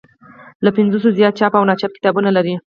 له 0.63 0.69
پنځوسو 0.75 1.15
زیات 1.17 1.33
چاپ 1.39 1.53
او 1.57 1.63
ناچاپ 1.69 1.91
کتابونه 1.97 2.29
لري. 2.37 2.55